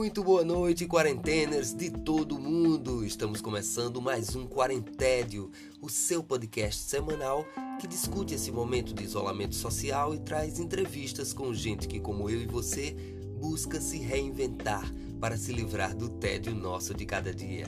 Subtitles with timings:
[0.00, 3.04] Muito boa noite, quarenteners de todo mundo!
[3.04, 7.44] Estamos começando mais um Quarentédio, o seu podcast semanal
[7.78, 12.40] que discute esse momento de isolamento social e traz entrevistas com gente que, como eu
[12.40, 12.96] e você,
[13.38, 14.90] busca se reinventar
[15.20, 17.66] para se livrar do tédio nosso de cada dia.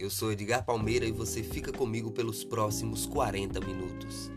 [0.00, 4.30] Eu sou Edgar Palmeira e você fica comigo pelos próximos 40 minutos.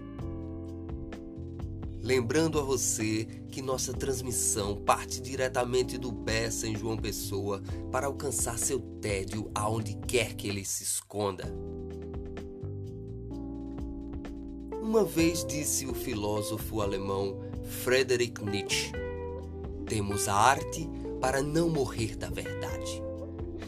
[2.06, 8.60] Lembrando a você que nossa transmissão parte diretamente do Bessa em João Pessoa para alcançar
[8.60, 11.52] seu tédio aonde quer que ele se esconda.
[14.80, 17.40] Uma vez disse o filósofo alemão
[17.82, 18.92] Friedrich Nietzsche:
[19.88, 20.88] Temos a arte
[21.20, 23.02] para não morrer da verdade.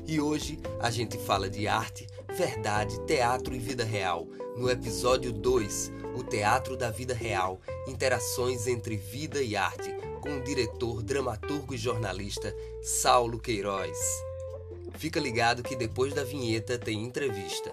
[0.06, 2.06] E hoje a gente fala de arte,
[2.38, 8.95] verdade, teatro e vida real, no episódio 2 o Teatro da Vida Real, interações entre
[8.95, 9.91] vida e arte,
[10.22, 13.97] com o diretor, dramaturgo e jornalista Saulo Queiroz.
[14.94, 17.72] Fica ligado que depois da vinheta tem entrevista.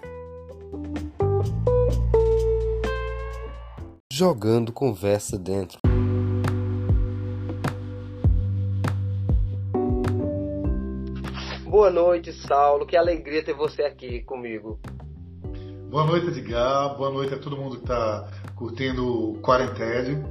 [4.10, 5.78] Jogando conversa dentro.
[11.74, 12.86] Boa noite, Saulo.
[12.86, 14.78] Que alegria ter você aqui comigo.
[15.90, 16.96] Boa noite, Edgar.
[16.96, 20.24] Boa noite a todo mundo que está curtindo o Quarentédio,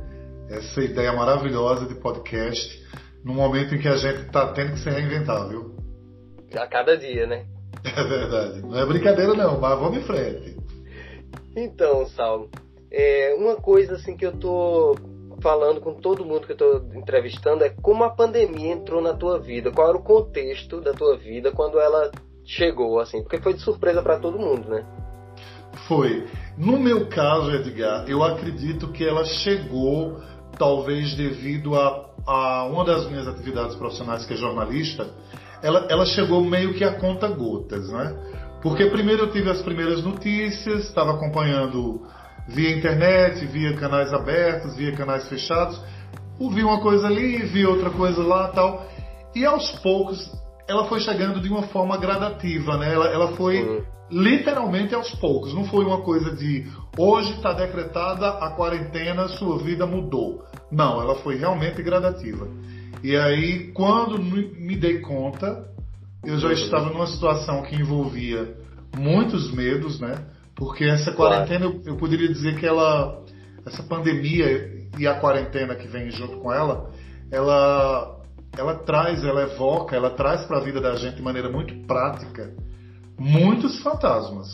[0.49, 2.81] essa ideia maravilhosa de podcast,
[3.25, 5.75] num momento em que a gente está tendo que se reinventar, viu?
[6.55, 7.45] A cada dia, né?
[7.83, 8.61] É verdade.
[8.61, 10.55] Não é brincadeira não, mas vamos em frente.
[11.57, 12.49] Então, Saulo,
[12.89, 14.95] é, uma coisa assim que eu tô
[15.41, 19.39] falando com todo mundo que eu tô entrevistando é como a pandemia entrou na tua
[19.39, 22.11] vida, qual era o contexto da tua vida quando ela
[22.45, 24.85] chegou, assim, porque foi de surpresa para todo mundo, né?
[25.87, 26.27] Foi.
[26.57, 30.19] No meu caso, Edgar, eu acredito que ela chegou,
[30.57, 35.07] talvez devido a, a uma das minhas atividades profissionais, que é jornalista,
[35.61, 38.15] ela, ela chegou meio que a conta gotas, né?
[38.61, 42.01] Porque primeiro eu tive as primeiras notícias, estava acompanhando
[42.47, 45.79] via internet, via canais abertos, via canais fechados,
[46.39, 48.85] ouvi uma coisa ali, vi outra coisa lá tal.
[49.35, 50.31] E aos poucos
[50.67, 52.93] ela foi chegando de uma forma gradativa, né?
[52.93, 55.53] Ela, ela foi uhum literalmente aos poucos.
[55.53, 56.67] Não foi uma coisa de
[56.97, 60.43] hoje está decretada a quarentena, sua vida mudou.
[60.71, 62.47] Não, ela foi realmente gradativa.
[63.03, 65.67] E aí, quando me dei conta,
[66.23, 66.53] eu já uhum.
[66.53, 68.55] estava numa situação que envolvia
[68.95, 70.15] muitos medos, né?
[70.55, 73.23] Porque essa quarentena, eu, eu poderia dizer que ela,
[73.65, 76.91] essa pandemia e a quarentena que vem junto com ela,
[77.31, 78.21] ela,
[78.57, 82.53] ela traz, ela evoca, ela traz para a vida da gente de maneira muito prática
[83.17, 84.51] muitos fantasmas,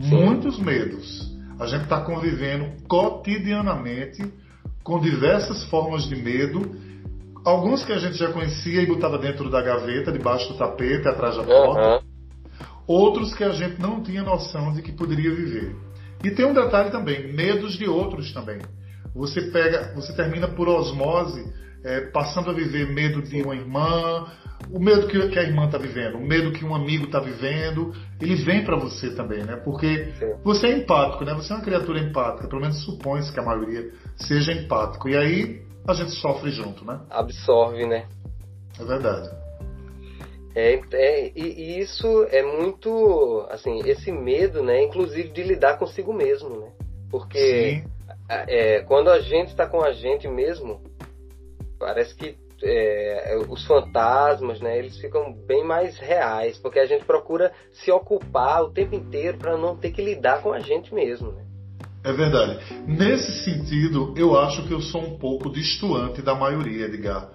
[0.00, 0.10] Sim.
[0.10, 1.30] muitos medos.
[1.58, 4.32] A gente está convivendo cotidianamente
[4.82, 6.74] com diversas formas de medo,
[7.44, 11.36] alguns que a gente já conhecia e botava dentro da gaveta, debaixo do tapete, atrás
[11.36, 12.09] da porta, uhum.
[12.90, 15.76] Outros que a gente não tinha noção de que poderia viver.
[16.24, 18.58] E tem um detalhe também, medos de outros também.
[19.14, 21.40] Você pega, você termina por osmose
[21.84, 24.26] é, passando a viver medo de uma irmã,
[24.70, 27.94] o medo que, que a irmã está vivendo, o medo que um amigo está vivendo,
[28.20, 29.56] ele vem para você também, né?
[29.56, 30.12] Porque
[30.44, 31.32] você é empático, né?
[31.34, 35.08] Você é uma criatura empática, pelo menos supõe-se que a maioria seja empático.
[35.08, 37.00] E aí a gente sofre junto, né?
[37.08, 38.06] Absorve, né?
[38.78, 39.39] É verdade.
[40.54, 44.82] É, é, e, isso é muito, assim, esse medo, né?
[44.82, 46.72] Inclusive de lidar consigo mesmo, né?
[47.10, 47.82] Porque
[48.28, 50.80] é, quando a gente está com a gente mesmo,
[51.78, 57.52] parece que é, os fantasmas, né, eles ficam bem mais reais, porque a gente procura
[57.72, 61.32] se ocupar o tempo inteiro para não ter que lidar com a gente mesmo.
[61.32, 61.44] Né?
[62.04, 62.58] É verdade.
[62.86, 67.30] Nesse sentido, eu acho que eu sou um pouco distoante da maioria, Edgar.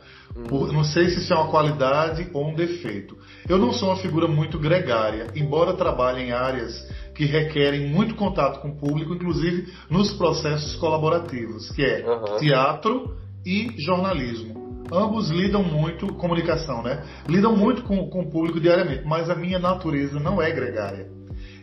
[0.47, 3.17] Por, não sei se isso é uma qualidade ou um defeito.
[3.47, 6.73] Eu não sou uma figura muito gregária, embora trabalhe em áreas
[7.15, 12.37] que requerem muito contato com o público, inclusive nos processos colaborativos, que é uhum.
[12.37, 17.03] teatro e jornalismo ambos lidam muito, comunicação, né?
[17.27, 21.09] Lidam muito com, com o público diariamente, mas a minha natureza não é gregária.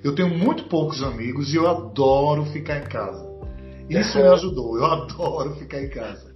[0.02, 3.31] Eu tenho muito poucos amigos e eu adoro ficar em casa.
[3.88, 6.31] Isso me ajudou, eu adoro ficar em casa.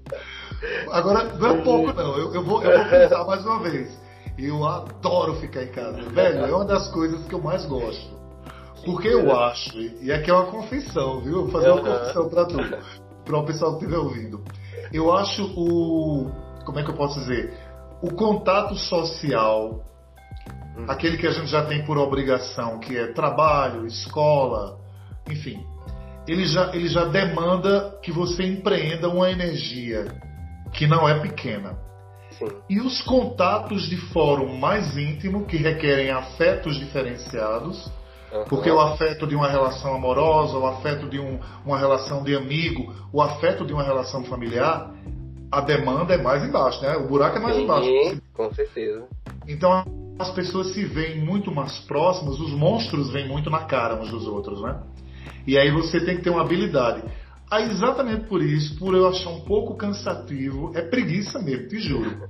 [0.90, 4.06] Agora, não é pouco não, eu, eu, vou, eu vou pensar mais uma vez.
[4.38, 6.02] Eu adoro ficar em casa.
[6.10, 8.16] Velho, é uma das coisas que eu mais gosto.
[8.84, 11.42] Porque eu acho, e aqui é uma confissão, viu?
[11.42, 12.56] Vou fazer uma confissão pra tu,
[13.24, 14.44] para o pessoal que estiver ouvindo.
[14.92, 16.30] Eu acho o,
[16.64, 17.52] como é que eu posso dizer?
[18.00, 19.82] O contato social,
[20.78, 20.84] hum.
[20.86, 24.78] aquele que a gente já tem por obrigação, que é trabalho, escola,
[25.28, 25.66] enfim,
[26.28, 30.06] ele já, ele já demanda que você empreenda uma energia
[30.76, 31.76] que não é pequena.
[32.30, 32.48] sim.
[32.68, 37.90] E os contatos de fórum mais íntimo, que requerem afetos diferenciados,
[38.32, 38.44] uhum.
[38.44, 42.94] porque o afeto de uma relação amorosa, o afeto de um, uma relação de amigo,
[43.12, 44.92] o afeto de uma relação familiar,
[45.50, 46.96] a demanda é mais embaixo, né?
[46.96, 48.22] O buraco é mais sim, embaixo.
[48.34, 49.06] Com certeza.
[49.48, 49.84] Então
[50.18, 54.26] as pessoas se veem muito mais próximas, os monstros vêm muito na cara uns dos
[54.26, 54.80] outros, né?
[55.46, 57.02] E aí você tem que ter uma habilidade.
[57.50, 62.28] Aí, exatamente por isso, por eu achar um pouco cansativo, é preguiça mesmo, te juro.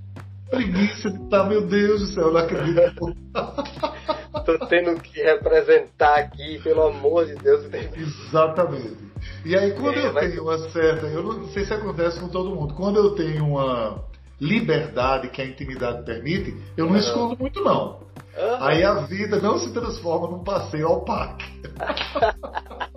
[0.50, 3.16] Preguiça de estar, tá, meu Deus do céu, eu não acredito.
[4.44, 7.64] Tô tendo que representar aqui, pelo amor de Deus.
[7.96, 9.06] Exatamente.
[9.44, 10.30] E aí, quando é, eu mas...
[10.30, 11.06] tenho uma certa.
[11.06, 12.74] Eu não sei se acontece com todo mundo.
[12.74, 14.04] Quando eu tenho uma
[14.40, 16.98] liberdade que a intimidade permite, eu não uhum.
[16.98, 18.00] escondo muito, não.
[18.36, 18.56] Uhum.
[18.60, 21.44] Aí a vida não se transforma num passeio ao parque.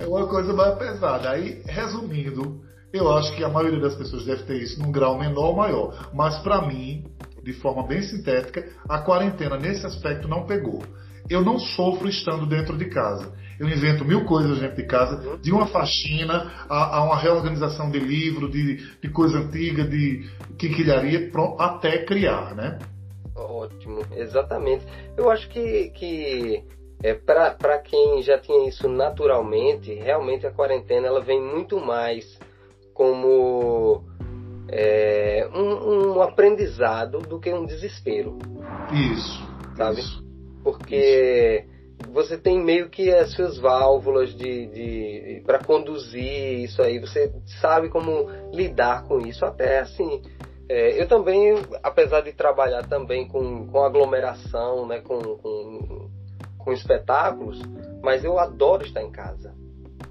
[0.00, 1.30] é uma coisa mais pesada.
[1.30, 2.62] Aí, resumindo,
[2.92, 6.10] eu acho que a maioria das pessoas deve ter isso num grau menor ou maior.
[6.12, 7.04] Mas para mim,
[7.42, 10.82] de forma bem sintética, a quarentena nesse aspecto não pegou.
[11.28, 13.32] Eu não sofro estando dentro de casa.
[13.58, 17.98] Eu invento mil coisas dentro de casa, de uma faxina a, a uma reorganização de
[17.98, 20.26] livro, de, de coisa antiga, de
[20.58, 22.78] quinquilharia, até criar, né?
[23.36, 24.84] Ótimo, exatamente.
[25.16, 26.64] Eu acho que, que
[27.02, 32.38] é, para quem já tinha isso naturalmente, realmente a quarentena ela vem muito mais
[32.92, 34.04] como
[34.68, 38.38] é, um, um, aprendizado do que um desespero.
[38.92, 39.50] Isso.
[39.76, 40.00] Sabe?
[40.00, 40.22] Isso,
[40.62, 41.64] Porque
[41.98, 42.12] isso.
[42.12, 46.98] você tem meio que as suas válvulas de, de para conduzir isso aí.
[46.98, 49.44] Você sabe como lidar com isso.
[49.46, 50.20] Até assim,
[50.68, 56.10] é, eu também, apesar de trabalhar também com, com aglomeração, né, com, com,
[56.70, 57.60] com espetáculos,
[58.00, 59.52] mas eu adoro estar em casa.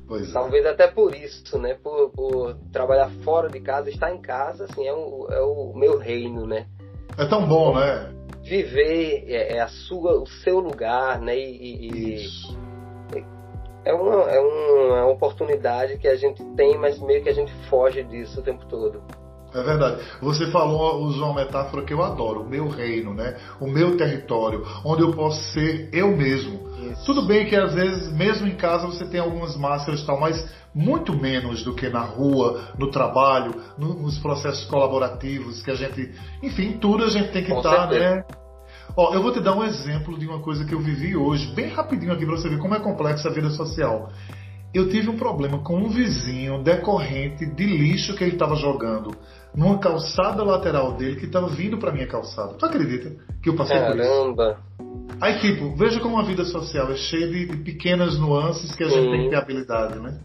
[0.05, 0.33] Pois é.
[0.33, 0.69] Talvez é.
[0.69, 1.75] até por isso, né?
[1.81, 5.97] Por, por, trabalhar fora de casa, estar em casa, assim, é o, é o meu
[5.97, 6.67] reino, né?
[7.17, 8.13] É tão bom, né?
[8.43, 11.37] Viver é, é a sua, o seu lugar, né?
[11.37, 12.27] E, e.
[13.85, 18.03] É uma, é uma oportunidade que a gente tem, mas meio que a gente foge
[18.03, 19.01] disso o tempo todo.
[19.53, 20.01] É verdade.
[20.21, 23.37] Você falou, usou uma metáfora que eu adoro, o meu reino, né?
[23.59, 26.69] O meu território, onde eu posso ser eu mesmo.
[26.91, 27.05] Isso.
[27.05, 30.47] Tudo bem que às vezes, mesmo em casa, você tem algumas máscaras e tal, mas
[30.73, 36.11] muito menos do que na rua, no trabalho, no, nos processos colaborativos, que a gente.
[36.43, 38.23] Enfim, tudo a gente tem que estar, né?
[38.95, 41.69] Ó, eu vou te dar um exemplo de uma coisa que eu vivi hoje, bem
[41.69, 44.11] rapidinho aqui para você ver como é complexa a vida social.
[44.73, 49.15] Eu tive um problema com um vizinho decorrente de lixo que ele estava jogando
[49.55, 52.53] numa calçada lateral dele que estava vindo para minha calçada.
[52.53, 53.11] Tu acredita
[53.41, 53.95] que eu passei Caramba.
[53.95, 54.09] por isso?
[54.09, 54.59] Caramba!
[55.21, 58.89] Aí, tipo, veja como a vida social é cheia de, de pequenas nuances que a
[58.89, 58.95] Sim.
[58.95, 60.19] gente tem que ter habilidade, né?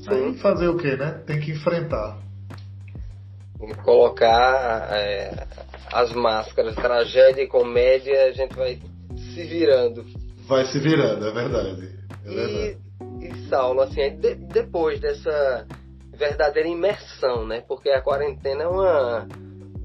[0.00, 0.10] Sim.
[0.10, 1.22] Aí fazer o quê, né?
[1.26, 2.18] Tem que enfrentar.
[3.84, 5.46] Colocar é,
[5.92, 8.78] as máscaras, tragédia e comédia, a gente vai
[9.34, 10.04] se virando.
[10.46, 11.88] Vai se virando, é verdade.
[12.24, 12.78] É verdade.
[13.20, 15.66] E, e Saulo, assim, de, depois dessa
[16.20, 17.62] verdadeira imersão, né?
[17.66, 19.26] Porque a quarentena é uma,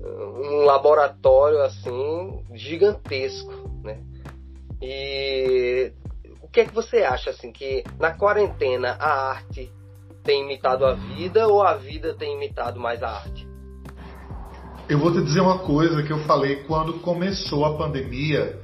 [0.04, 4.02] um laboratório assim gigantesco, né?
[4.82, 5.94] E
[6.42, 9.72] o que é que você acha assim que na quarentena a arte
[10.24, 13.48] tem imitado a vida ou a vida tem imitado mais a arte?
[14.90, 18.60] Eu vou te dizer uma coisa que eu falei quando começou a pandemia.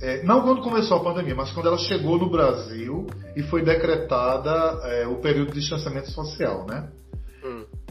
[0.00, 4.50] É, não quando começou a pandemia, mas quando ela chegou no Brasil e foi decretada
[4.84, 6.88] é, o período de distanciamento social, né?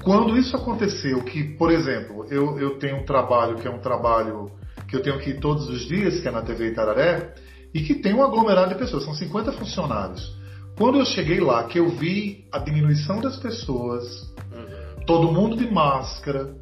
[0.03, 4.51] Quando isso aconteceu, que, por exemplo, eu, eu tenho um trabalho que é um trabalho
[4.87, 7.33] que eu tenho que ir todos os dias, que é na TV Itararé,
[7.73, 10.35] e que tem um aglomerado de pessoas, são 50 funcionários.
[10.77, 14.05] Quando eu cheguei lá, que eu vi a diminuição das pessoas,
[14.53, 15.05] uhum.
[15.05, 16.55] todo mundo de máscara,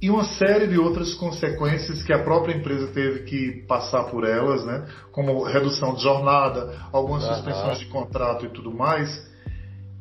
[0.00, 4.64] e uma série de outras consequências que a própria empresa teve que passar por elas,
[4.64, 4.86] né?
[5.10, 7.34] como redução de jornada, algumas uhum.
[7.34, 9.26] suspensões de contrato e tudo mais,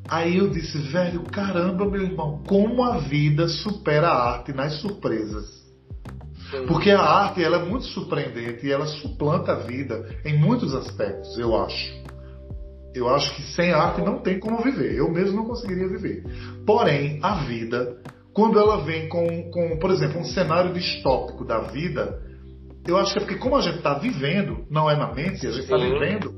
[0.08, 5.46] Aí eu disse, velho, caramba, meu irmão, como a vida supera a arte nas surpresas.
[6.52, 6.68] Sim.
[6.68, 11.38] Porque a arte ela é muito surpreendente e ela suplanta a vida em muitos aspectos,
[11.40, 12.06] eu acho.
[12.94, 14.96] Eu acho que sem arte não tem como viver.
[14.96, 16.24] Eu mesmo não conseguiria viver.
[16.66, 17.98] Porém, a vida,
[18.34, 22.22] quando ela vem com, com por exemplo, um cenário distópico da vida,
[22.88, 25.52] eu acho que é porque como a gente está vivendo, não é na mente, a
[25.52, 26.32] gente está vivendo,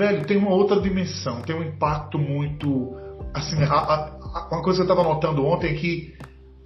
[0.00, 2.96] velho, tem uma outra dimensão, tem um impacto muito.
[3.34, 6.14] Assim, a, a, uma coisa que eu estava notando ontem é que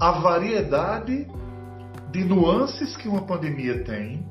[0.01, 1.27] a variedade
[2.11, 4.25] de nuances que uma pandemia tem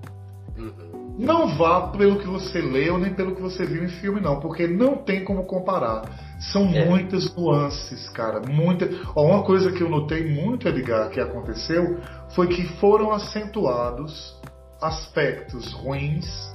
[0.57, 1.15] uhum.
[1.19, 4.65] não vá pelo que você leu nem pelo que você viu em filme, não, porque
[4.67, 6.03] não tem como comparar.
[6.51, 6.85] São é.
[6.85, 8.39] muitas nuances, cara.
[8.39, 8.89] Muita...
[9.15, 11.99] Ó, uma coisa que eu notei muito, Edgar, que aconteceu
[12.33, 14.41] foi que foram acentuados
[14.81, 16.52] aspectos ruins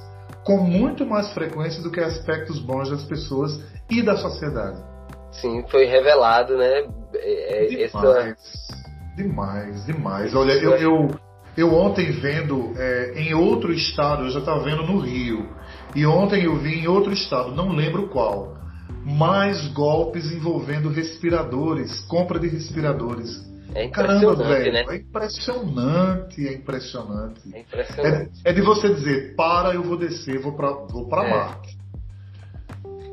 [0.49, 4.83] com muito mais frequência do que aspectos bons das pessoas e da sociedade.
[5.31, 6.87] Sim, foi revelado, né?
[7.13, 9.15] É, é, demais, essa...
[9.15, 10.33] demais, demais.
[10.33, 11.07] Olha, eu, eu,
[11.55, 15.47] eu ontem vendo é, em outro estado, eu já estava vendo no Rio,
[15.93, 18.57] e ontem eu vi em outro estado, não lembro qual,
[19.05, 23.29] mais golpes envolvendo respiradores, compra de respiradores.
[23.75, 24.85] É impressionante, Caramba, velho, né?
[24.89, 27.41] É impressionante, é impressionante.
[27.53, 28.41] É impressionante.
[28.43, 31.29] É, é, de você dizer, para, eu vou descer, vou para vou pra é.
[31.29, 31.77] Marte.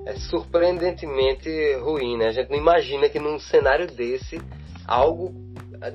[0.07, 2.29] É surpreendentemente ruim, né?
[2.29, 4.41] A gente não imagina que num cenário desse,
[4.87, 5.35] algo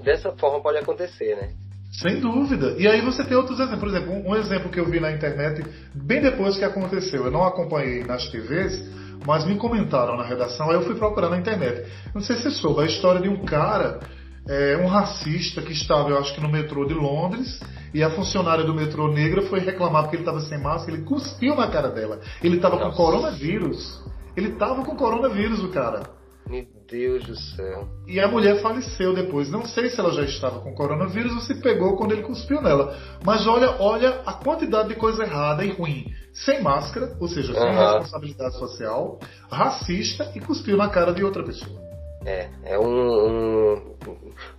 [0.03, 1.53] dessa forma pode acontecer, né?
[1.91, 2.75] Sem dúvida.
[2.77, 3.80] E aí você tem outros exemplos.
[3.80, 5.63] Por exemplo, um exemplo que eu vi na internet,
[5.94, 8.82] bem depois que aconteceu, eu não acompanhei nas TVs,
[9.25, 11.86] mas me comentaram na redação, aí eu fui procurar na internet.
[12.13, 14.00] Não sei se você soube, a história de um cara
[14.48, 17.60] é, um racista que estava, eu acho que no metrô de Londres,
[17.94, 21.56] e a funcionária do metrô negra foi reclamar porque ele estava sem máscara, ele cuspiu
[21.56, 22.20] na cara dela.
[22.44, 24.02] Ele estava com coronavírus.
[24.36, 26.04] Ele estava com coronavírus, o cara.
[26.50, 27.88] Meu Deus do céu.
[28.08, 29.50] E a mulher faleceu depois.
[29.50, 32.98] Não sei se ela já estava com coronavírus ou se pegou quando ele cuspiu nela.
[33.24, 36.06] Mas olha, olha a quantidade de coisa errada e ruim.
[36.34, 37.78] Sem máscara, ou seja, sem uhum.
[37.78, 39.20] responsabilidade social,
[39.50, 41.91] racista e cuspiu na cara de outra pessoa.
[42.25, 43.96] É, é um, um,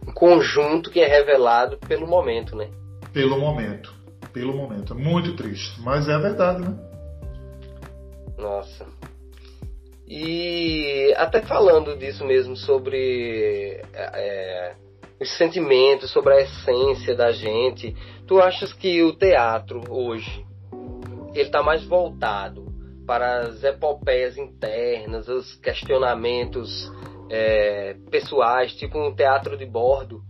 [0.09, 2.69] um, conjunto que é revelado pelo momento, né?
[3.13, 3.95] Pelo momento.
[4.33, 4.95] Pelo momento.
[4.95, 5.81] É muito triste.
[5.81, 6.77] Mas é a verdade, né?
[8.37, 8.87] Nossa.
[10.09, 14.75] E até falando disso mesmo, sobre é,
[15.21, 17.95] os sentimentos, sobre a essência da gente,
[18.27, 20.45] tu achas que o teatro hoje
[21.35, 22.67] ele está mais voltado
[23.07, 26.91] para as epopeias internas, os questionamentos
[27.33, 30.23] é, pessoais, tipo um teatro de bordo,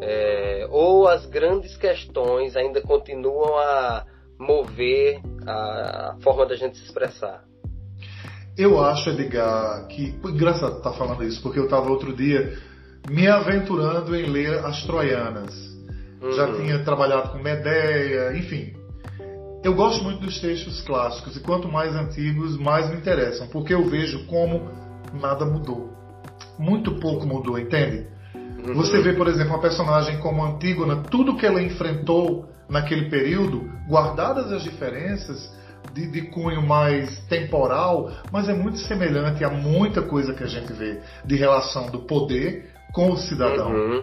[0.00, 4.04] é, ou as grandes questões ainda continuam a
[4.38, 7.44] mover a forma da gente se expressar?
[8.56, 10.14] Eu acho, Edgar, que.
[10.24, 12.56] Engraçado estar tá falando isso, porque eu estava outro dia
[13.10, 15.52] me aventurando em ler As Troianas.
[16.22, 16.32] Uhum.
[16.32, 18.72] Já tinha trabalhado com Medeia, enfim.
[19.64, 23.84] Eu gosto muito dos textos clássicos e quanto mais antigos, mais me interessam, porque eu
[23.84, 24.70] vejo como
[25.12, 26.03] nada mudou
[26.58, 28.06] muito pouco mudou, entende?
[28.34, 28.74] Uhum.
[28.74, 34.50] Você vê, por exemplo, uma personagem como Antígona, tudo que ela enfrentou naquele período, guardadas
[34.52, 35.52] as diferenças
[35.92, 40.72] de, de, cunho mais temporal, mas é muito semelhante a muita coisa que a gente
[40.72, 43.70] vê de relação do poder com o cidadão.
[43.70, 44.02] Uhum.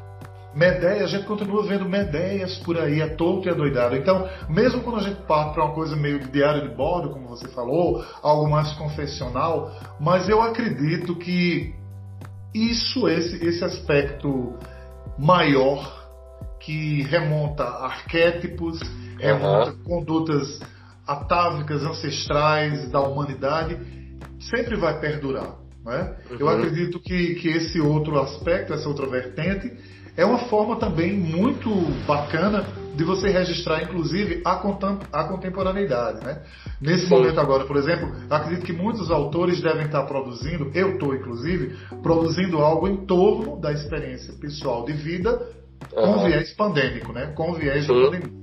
[0.54, 3.96] Medeia, a gente continua vendo Medeias por aí, a torto e a doidado.
[3.96, 7.28] Então, mesmo quando a gente parte para uma coisa meio de diário de bordo, como
[7.28, 11.74] você falou, algo mais confessional, mas eu acredito que
[12.54, 14.56] isso, esse, esse aspecto
[15.18, 16.00] maior
[16.60, 19.18] que remonta a arquétipos, uhum.
[19.18, 20.60] remonta condutas
[21.08, 23.78] atávicas, ancestrais da humanidade,
[24.40, 25.56] sempre vai perdurar.
[25.84, 26.16] Né?
[26.30, 26.38] Uhum.
[26.40, 29.72] Eu acredito que, que esse outro aspecto, essa outra vertente,
[30.16, 31.70] é uma forma também muito
[32.06, 34.62] bacana de você registrar, inclusive, a,
[35.14, 36.24] a contemporaneidade.
[36.26, 36.42] Né?
[36.80, 37.16] Nesse Sim.
[37.16, 42.58] momento agora, por exemplo, acredito que muitos autores devem estar produzindo, eu estou inclusive, produzindo
[42.60, 45.42] algo em torno da experiência pessoal de vida
[45.90, 46.26] com uhum.
[46.26, 47.34] viés pandêmico, né?
[47.36, 48.42] com viés da pandemia.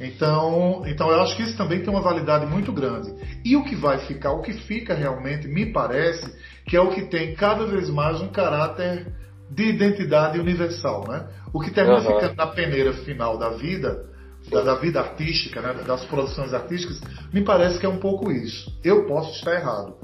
[0.00, 3.14] Então, então eu acho que isso também tem uma validade muito grande.
[3.44, 6.28] E o que vai ficar, o que fica realmente, me parece,
[6.66, 9.06] que é o que tem cada vez mais um caráter
[9.54, 11.26] de identidade universal, né?
[11.52, 12.14] O que termina uhum.
[12.14, 14.06] ficando na peneira final da vida,
[14.50, 15.74] da, da, vida artística, né?
[15.86, 17.00] das produções artísticas,
[17.32, 18.72] me parece que é um pouco isso.
[18.82, 19.94] Eu posso estar errado.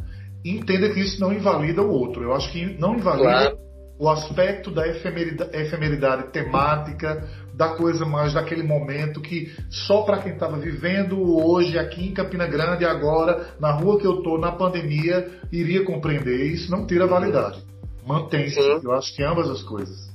[0.44, 2.22] entenda que isso não invalida o outro.
[2.22, 3.58] Eu acho que não invalida claro.
[3.98, 10.34] o aspecto da efemeridade, efemeridade temática, da coisa mais daquele momento que só para quem
[10.34, 15.26] estava vivendo hoje aqui em Campina Grande, agora, na rua que eu estou, na pandemia,
[15.50, 16.52] iria compreender.
[16.52, 17.67] Isso não tira validade
[18.08, 18.58] mantém-se.
[18.58, 20.08] Eu acho que ambas as coisas.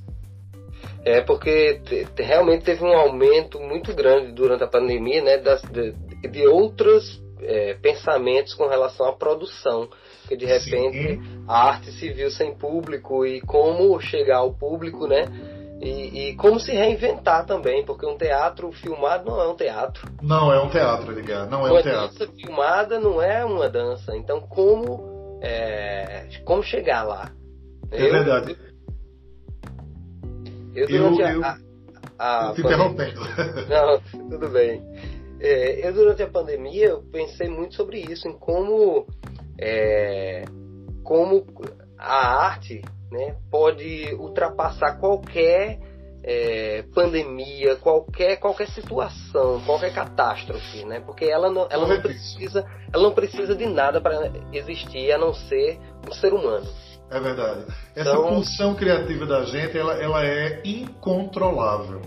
[1.06, 5.92] É porque te, realmente teve um aumento muito grande durante a pandemia, né, das, de,
[6.30, 9.90] de outros é, pensamentos com relação à produção,
[10.28, 11.44] que de repente Sim.
[11.48, 15.26] a arte se viu sem público e como chegar ao público, né?
[15.82, 20.10] E, e, como se reinventar também, porque um teatro filmado não é um teatro.
[20.22, 21.50] Não é um teatro, ligar.
[21.50, 22.20] Não é uma um teatro.
[22.20, 24.16] dança filmada não é uma dança.
[24.16, 27.34] Então como é, como chegar lá?
[27.94, 28.58] É eu, verdade.
[30.76, 31.58] Eu, durante eu, a,
[32.18, 33.22] a, a te interrompendo.
[33.70, 34.82] Não, tudo bem.
[35.40, 39.06] É, eu durante a pandemia eu pensei muito sobre isso, em como,
[39.60, 40.44] é,
[41.04, 41.46] como
[41.98, 42.82] a arte
[43.12, 45.80] né, pode ultrapassar qualquer
[46.24, 51.02] é, pandemia, qualquer, qualquer situação, qualquer catástrofe, né?
[51.02, 55.34] Porque ela não, ela não precisa, ela não precisa de nada para existir a não
[55.34, 55.78] ser
[56.10, 56.66] um ser humano.
[57.10, 57.66] É verdade.
[57.96, 62.02] Essa então, pulsão criativa da gente, ela, ela é incontrolável.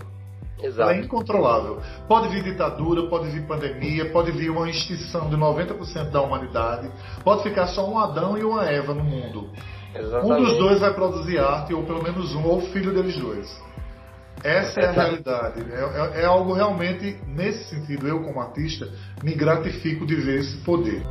[0.61, 0.89] Exato.
[0.89, 1.79] Ela é incontrolável.
[2.07, 6.91] Pode vir ditadura, pode vir pandemia, pode vir uma extinção de 90% da humanidade,
[7.23, 9.49] pode ficar só um Adão e uma Eva no mundo.
[9.95, 10.41] Exatamente.
[10.41, 13.67] Um dos dois vai produzir arte, ou pelo menos um, ou o filho deles dois.
[14.43, 15.65] Essa é a realidade.
[15.71, 18.87] É, é, é, algo realmente, nesse sentido, eu como artista,
[19.23, 21.01] me gratifico de ver esse poder.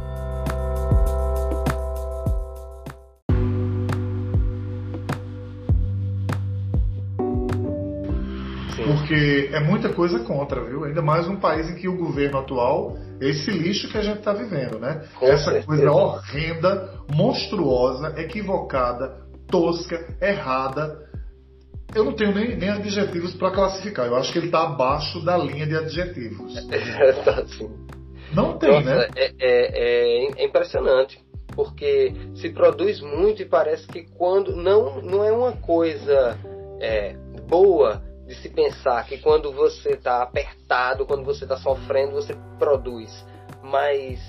[9.06, 10.82] Porque é muita coisa contra, viu?
[10.82, 14.18] Ainda mais num país em que o governo atual é esse lixo que a gente
[14.18, 15.04] está vivendo, né?
[15.14, 15.66] Com Essa certeza.
[15.66, 21.06] coisa horrenda, monstruosa, equivocada, tosca, errada,
[21.94, 24.06] eu não tenho nem, nem adjetivos para classificar.
[24.06, 26.52] Eu acho que ele está abaixo da linha de adjetivos.
[27.24, 27.70] tá sim.
[28.34, 29.08] Não tem, Nossa, né?
[29.14, 31.24] É, é, é, impressionante.
[31.54, 34.56] Porque se produz muito e parece que quando.
[34.56, 36.36] Não, não é uma coisa
[36.80, 37.14] é,
[37.48, 43.24] boa de se pensar que quando você está apertado, quando você está sofrendo, você produz.
[43.62, 44.20] Mas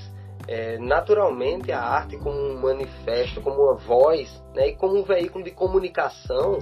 [0.47, 5.43] é, naturalmente a arte como um manifesto, como uma voz, né, e como um veículo
[5.43, 6.59] de comunicação,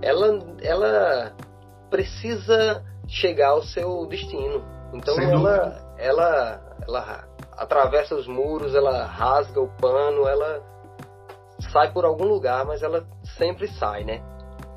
[0.00, 1.32] ela, ela
[1.90, 4.64] precisa chegar ao seu destino.
[4.94, 10.62] Então ela, ela, ela atravessa os muros, ela rasga o pano, ela
[11.72, 14.22] sai por algum lugar, mas ela sempre sai, né?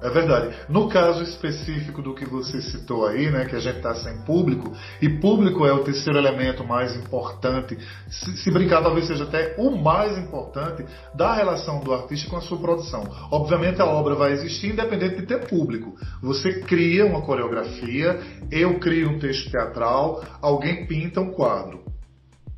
[0.02, 0.56] É verdade.
[0.70, 4.72] No caso específico do que você citou aí, né, que a gente está sem público,
[5.02, 7.78] e público é o terceiro elemento mais importante,
[8.08, 12.42] se, se, brincar, talvez seja até o mais importante da relação do artista com a
[12.42, 13.04] sua produção.
[13.30, 15.94] Obviamente a obra vai existir independente de ter público.
[16.22, 21.84] Você cria uma coreografia, eu crio um texto teatral, alguém pinta um quadro.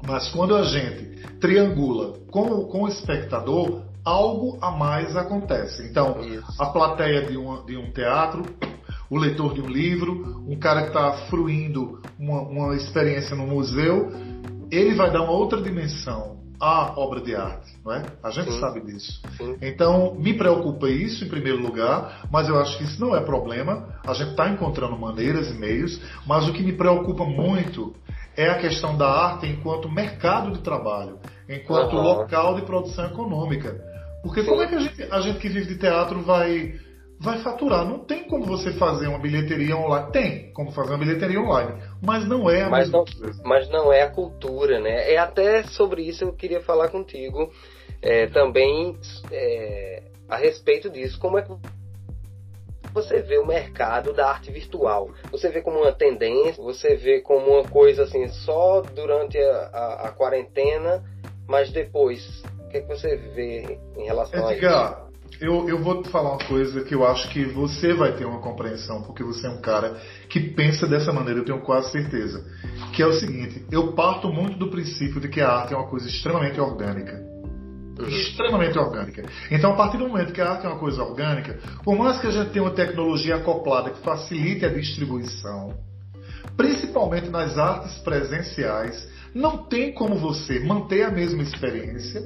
[0.06, 5.88] Mas quando a gente triangula com, com o espectador, algo a mais acontece.
[5.88, 6.62] Então, Isso.
[6.62, 8.44] a plateia de um, de um teatro,
[9.10, 14.12] o leitor de um livro, um cara que está fruindo uma, uma experiência no museu,
[14.72, 18.06] ele vai dar uma outra dimensão à obra de arte, não é?
[18.24, 18.60] A gente Sim.
[18.60, 19.22] sabe disso.
[19.36, 19.58] Sim.
[19.62, 23.90] Então, me preocupa isso em primeiro lugar, mas eu acho que isso não é problema.
[24.06, 27.94] A gente está encontrando maneiras e meios, mas o que me preocupa muito
[28.38, 32.02] é a questão da arte enquanto mercado de trabalho, enquanto uhum.
[32.02, 33.91] local de produção econômica.
[34.22, 36.76] Porque como é que a gente, a gente que vive de teatro vai,
[37.20, 37.86] vai faturar?
[37.86, 40.12] Não tem como você fazer uma bilheteria online.
[40.12, 43.42] Tem como fazer uma bilheteria online, mas não é a mas mesma não, coisa.
[43.44, 45.12] Mas não é a cultura, né?
[45.12, 47.52] É até sobre isso eu queria falar contigo
[48.02, 48.98] é, também
[49.32, 51.20] é, a respeito disso.
[51.20, 51.52] Como é que
[52.94, 55.10] você vê o mercado da arte virtual?
[55.32, 56.62] Você vê como uma tendência?
[56.62, 61.04] Você vê como uma coisa assim só durante a, a, a quarentena,
[61.48, 65.12] mas depois que, é que você vê em relação Edgar, a isso?
[65.40, 68.40] Eu, eu vou te falar uma coisa que eu acho que você vai ter uma
[68.40, 69.98] compreensão, porque você é um cara
[70.30, 72.46] que pensa dessa maneira, eu tenho quase certeza.
[72.94, 75.88] Que é o seguinte: eu parto muito do princípio de que a arte é uma
[75.88, 77.32] coisa extremamente orgânica.
[78.00, 78.08] Uhum.
[78.08, 79.24] Extremamente orgânica.
[79.50, 82.28] Então, a partir do momento que a arte é uma coisa orgânica, por mais que
[82.28, 85.74] a gente tenha uma tecnologia acoplada que facilite a distribuição,
[86.58, 92.22] principalmente nas artes presenciais, não tem como você manter a mesma experiência,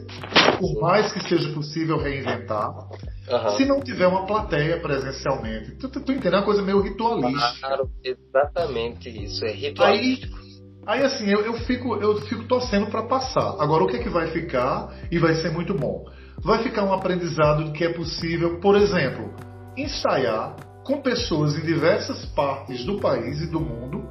[0.60, 3.50] por mais que seja possível reinventar, uhum.
[3.56, 5.72] se não tiver uma plateia presencialmente.
[5.76, 6.36] Tu, tu, tu entende?
[6.36, 7.68] É uma coisa meio ritualística.
[7.68, 9.46] Claro, exatamente isso.
[9.46, 10.36] É ritualístico.
[10.38, 10.46] Aí,
[10.88, 13.56] Aí assim, eu, eu, fico, eu fico torcendo para passar.
[13.60, 16.06] Agora, o que é que vai ficar e vai ser muito bom?
[16.44, 19.34] Vai ficar um aprendizado de que é possível, por exemplo,
[19.76, 24.08] ensaiar com pessoas em diversas partes do país e do mundo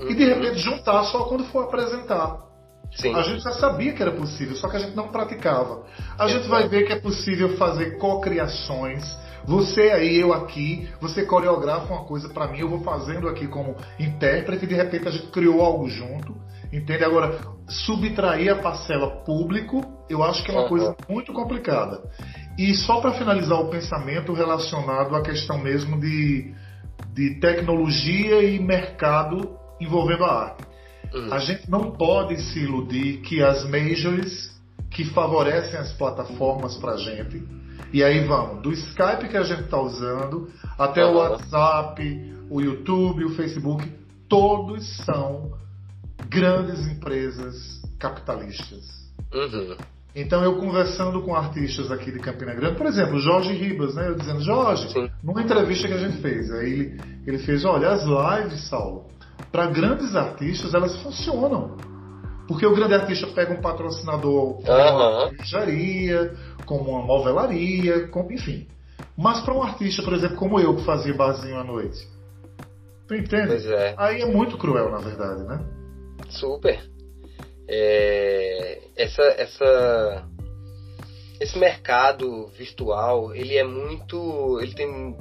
[0.00, 2.46] e de repente juntar só quando for apresentar.
[2.94, 3.14] Sim.
[3.14, 5.84] A gente já sabia que era possível, só que a gente não praticava.
[6.18, 9.04] A gente vai ver que é possível fazer cocriações.
[9.44, 13.76] Você aí, eu aqui, você coreografa uma coisa para mim, eu vou fazendo aqui como
[13.98, 16.34] intérprete e de repente a gente criou algo junto.
[16.72, 17.04] Entende?
[17.04, 20.68] Agora, subtrair a parcela público, eu acho que é uma uhum.
[20.68, 22.02] coisa muito complicada.
[22.58, 26.52] E só para finalizar o pensamento relacionado à questão mesmo de,
[27.12, 30.64] de tecnologia e mercado envolvendo a arte.
[31.14, 31.32] Uhum.
[31.32, 34.54] A gente não pode se iludir que as majors
[34.90, 37.42] que favorecem as plataformas para a gente,
[37.92, 41.12] e aí vamos, do Skype que a gente está usando, até uhum.
[41.12, 43.86] o WhatsApp, o YouTube, o Facebook,
[44.28, 45.52] todos são
[46.28, 48.84] grandes empresas capitalistas.
[49.32, 49.76] Uhum.
[50.14, 54.08] Então eu conversando com artistas aqui de Campina Grande, por exemplo, Jorge Ribas, né?
[54.08, 55.10] Eu dizendo, Jorge, Sim.
[55.22, 59.04] numa entrevista que a gente fez, aí ele, ele fez, olha, as lives, Saulo,
[59.50, 61.76] para grandes artistas, elas funcionam.
[62.46, 68.68] Porque o grande artista pega um patrocinador como uma cervejaria, como uma novelaria, como, enfim.
[69.16, 72.06] Mas para um artista, por exemplo, como eu, que fazia barzinho à noite,
[73.08, 73.72] tu entende?
[73.72, 73.94] É.
[73.96, 75.60] Aí é muito cruel, na verdade, né?
[76.28, 76.80] Super.
[77.68, 80.28] É, essa, essa,
[81.40, 85.16] esse mercado virtual, ele é muito, ele tem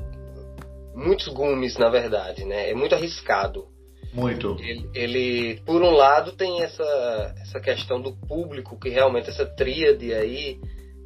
[0.93, 2.69] muitos gumes, na verdade, né?
[2.69, 3.67] É muito arriscado.
[4.15, 4.55] Muito.
[4.61, 10.13] Ele, ele, por um lado, tem essa, essa questão do público, que realmente essa tríade
[10.13, 10.57] aí,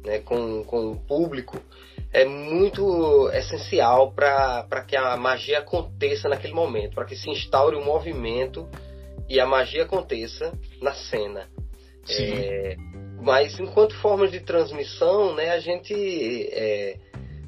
[0.04, 1.60] né, com, com o público,
[2.12, 7.84] é muito essencial para que a magia aconteça naquele momento, para que se instaure um
[7.84, 8.68] movimento
[9.28, 11.48] e a magia aconteça na cena.
[12.08, 12.76] É,
[13.20, 15.94] mas enquanto forma de transmissão, né, a gente
[16.52, 16.96] é,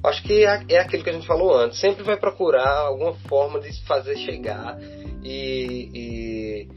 [0.04, 3.60] acho que é, é aquilo que a gente falou antes, sempre vai procurar alguma forma
[3.60, 4.78] de fazer chegar
[5.22, 6.68] e, e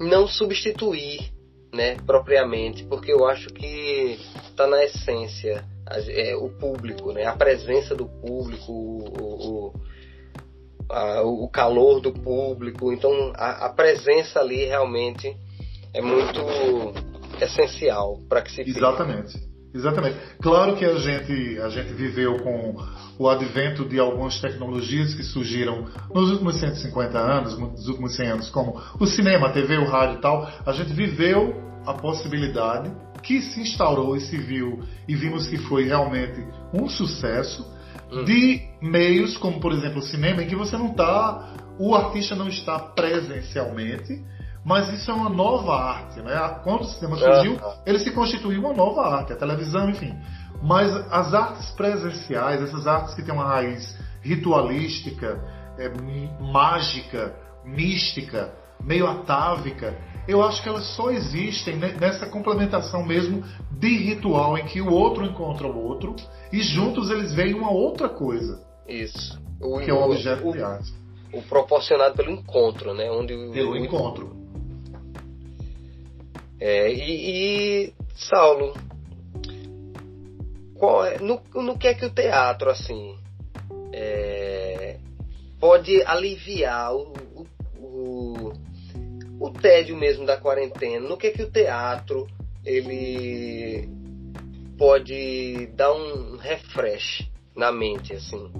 [0.00, 1.32] não substituir,
[1.72, 5.64] né, propriamente, porque eu acho que está na essência
[6.08, 9.74] é, o público, né, a presença do público, o, o,
[10.90, 15.36] a, o calor do público, então a, a presença ali realmente
[15.92, 16.40] é muito
[17.40, 19.51] essencial para que se Exatamente.
[19.74, 20.16] Exatamente.
[20.40, 22.76] Claro que a gente, a gente viveu com
[23.18, 28.50] o advento de algumas tecnologias que surgiram nos últimos 150 anos, nos últimos 100 anos,
[28.50, 30.50] como o cinema, a TV, o rádio e tal.
[30.66, 31.54] A gente viveu
[31.86, 37.66] a possibilidade que se instaurou e se viu e vimos que foi realmente um sucesso
[38.10, 38.24] hum.
[38.24, 42.48] de meios como, por exemplo, o cinema, em que você não está, o artista não
[42.48, 44.22] está presencialmente,
[44.64, 46.36] mas isso é uma nova arte, né?
[46.62, 50.14] Quando o cinema surgiu, ele se constituiu uma nova arte, a televisão, enfim.
[50.62, 55.40] Mas as artes presenciais, essas artes que têm uma raiz ritualística,
[55.76, 55.90] é,
[56.40, 59.96] mágica, mística, meio atávica,
[60.28, 65.24] eu acho que elas só existem nessa complementação mesmo de ritual em que o outro
[65.24, 66.14] encontra o outro
[66.52, 68.64] e juntos eles veem uma outra coisa.
[68.86, 69.40] Isso.
[69.60, 70.92] O, que é um objeto o, de arte.
[71.32, 73.10] O proporcionado pelo encontro, né?
[73.10, 74.41] Onde pelo o, encontro.
[76.64, 78.72] É, e, e, Saulo,
[80.76, 83.18] qual é, no, no que é que o teatro assim
[83.92, 84.96] é,
[85.58, 87.12] pode aliviar o,
[87.76, 88.52] o,
[89.40, 91.08] o, tédio mesmo da quarentena?
[91.08, 92.28] No que é que o teatro
[92.64, 93.88] ele
[94.78, 98.52] pode dar um refresh na mente assim?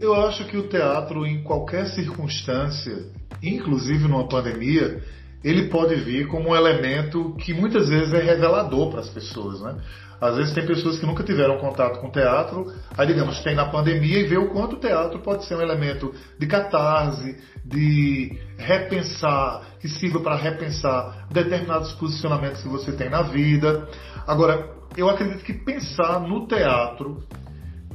[0.00, 3.10] Eu acho que o teatro em qualquer circunstância,
[3.42, 5.02] inclusive numa pandemia,
[5.42, 9.76] ele pode vir como um elemento que muitas vezes é revelador para as pessoas, né?
[10.20, 14.18] Às vezes tem pessoas que nunca tiveram contato com teatro, aí digamos, tem na pandemia
[14.18, 19.88] e vê o quanto o teatro pode ser um elemento de catarse, de repensar, que
[19.88, 23.88] sirva para repensar determinados posicionamentos que você tem na vida.
[24.26, 27.22] Agora, eu acredito que pensar no teatro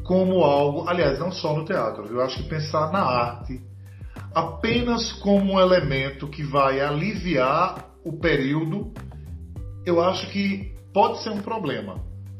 [0.06, 3.62] como algo, aliás, não só no teatro, eu acho que pensar na arte
[4.34, 8.92] apenas como um elemento que vai aliviar o período,
[9.86, 11.96] eu acho que pode ser um problema.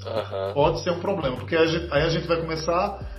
[0.06, 0.54] Uhum.
[0.54, 3.12] Pode ser um problema, porque aí a gente vai começar.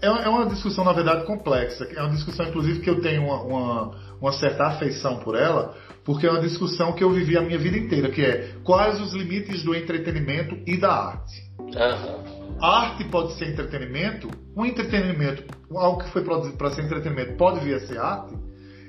[0.00, 1.84] É, é uma discussão, na verdade, complexa.
[1.94, 3.90] É uma discussão, inclusive, que eu tenho uma, uma,
[4.20, 7.76] uma certa afeição por ela, porque é uma discussão que eu vivi a minha vida
[7.76, 11.42] inteira, que é quais os limites do entretenimento e da arte.
[11.58, 12.25] Uhum.
[12.60, 17.60] A arte pode ser entretenimento, um entretenimento, algo que foi produzido para ser entretenimento, pode
[17.60, 18.34] vir a ser arte.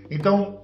[0.09, 0.61] Então,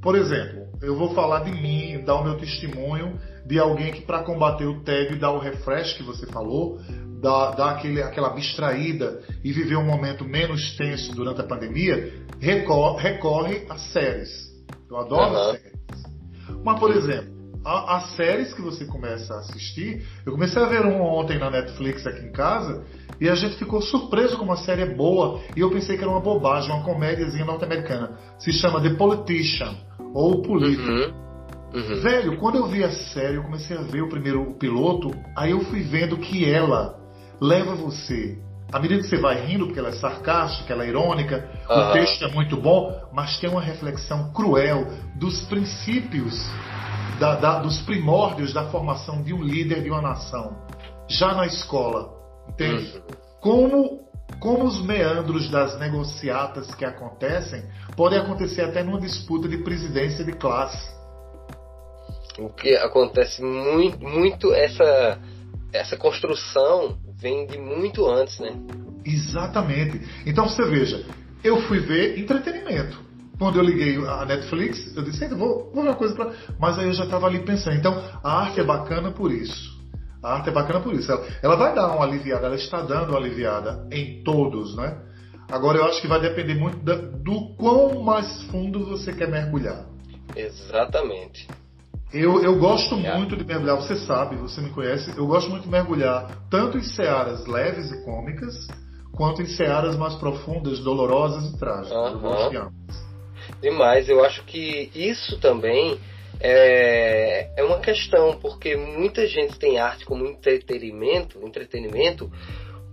[0.00, 4.22] por exemplo, eu vou falar de mim, dar o meu testemunho de alguém que, para
[4.22, 6.78] combater o tédio, dá o refresh que você falou,
[7.20, 13.02] dá, dá aquele, aquela abstraída e viver um momento menos tenso durante a pandemia, recorre,
[13.02, 14.30] recorre a séries.
[14.88, 15.50] Eu adoro uhum.
[15.52, 15.72] séries.
[16.64, 17.35] Mas, por exemplo,
[17.66, 20.06] as séries que você começa a assistir.
[20.24, 22.84] Eu comecei a ver uma ontem na Netflix aqui em casa
[23.20, 26.10] e a gente ficou surpreso como a série é boa e eu pensei que era
[26.10, 28.16] uma bobagem, uma comédiazinha norte-americana.
[28.38, 29.74] Se chama The Politician
[30.14, 30.88] ou Político.
[30.88, 31.26] Uhum.
[31.74, 32.00] Uhum.
[32.00, 35.50] Velho, quando eu vi a série, eu comecei a ver o primeiro o piloto, aí
[35.50, 36.96] eu fui vendo que ela
[37.40, 38.38] leva você
[38.72, 41.76] à medida que você vai rindo, porque ela é sarcástica, ela é irônica, uhum.
[41.76, 46.34] o texto é muito bom, mas tem uma reflexão cruel dos princípios
[47.18, 50.56] da, da, dos primórdios da formação de um líder de uma nação,
[51.08, 52.14] já na escola.
[52.48, 52.96] Entende?
[52.96, 53.02] Uhum.
[53.40, 54.00] Como,
[54.40, 57.64] como os meandros das negociatas que acontecem
[57.96, 60.94] podem acontecer até numa disputa de presidência de classe.
[62.38, 65.18] O que acontece muito, muito essa
[65.72, 68.52] essa construção vem de muito antes, né?
[69.04, 70.00] Exatamente.
[70.26, 71.04] Então você veja,
[71.42, 73.05] eu fui ver entretenimento.
[73.38, 76.32] Quando eu liguei a Netflix, eu disse, vou, vou ver uma coisa pra.
[76.58, 77.76] Mas aí eu já estava ali pensando.
[77.76, 79.76] Então, a arte é bacana por isso.
[80.22, 81.10] A arte é bacana por isso.
[81.10, 85.02] Ela, ela vai dar uma aliviada, ela está dando uma aliviada em todos, né?
[85.50, 89.86] Agora eu acho que vai depender muito da, do quão mais fundo você quer mergulhar.
[90.34, 91.46] Exatamente.
[92.12, 93.16] Eu, eu gosto é.
[93.16, 96.82] muito de mergulhar, você sabe, você me conhece, eu gosto muito de mergulhar tanto em
[96.82, 98.66] searas leves e cômicas,
[99.12, 101.92] quanto em searas mais profundas, dolorosas e trágicas.
[101.92, 102.06] Uhum.
[102.06, 103.05] Eu gosto de ambas.
[103.60, 105.98] Demais, eu acho que isso também
[106.40, 112.30] é, é uma questão, porque muita gente tem arte como entretenimento, entretenimento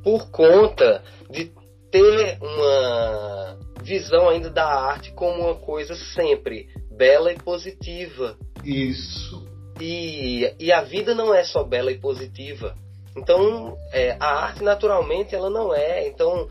[0.03, 1.51] por conta de
[1.91, 8.37] ter uma visão ainda da arte como uma coisa sempre bela e positiva.
[8.63, 9.45] Isso.
[9.79, 12.75] E, e a vida não é só bela e positiva.
[13.15, 16.07] Então, é, a arte naturalmente ela não é.
[16.07, 16.47] Então,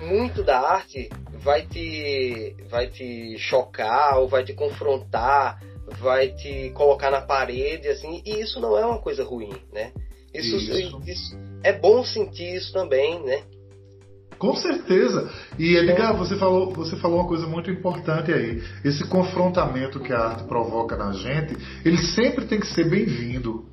[0.00, 1.08] muito da arte
[1.42, 5.60] vai te vai te chocar ou vai te confrontar,
[6.00, 9.92] vai te colocar na parede assim, e isso não é uma coisa ruim, né?
[10.34, 11.00] Isso, isso.
[11.06, 13.42] isso é bom sentir isso também, né?
[14.38, 15.28] Com certeza.
[15.58, 18.62] E Edgar, você falou, você falou uma coisa muito importante aí.
[18.84, 23.66] Esse confrontamento que a arte provoca na gente, ele sempre tem que ser bem-vindo.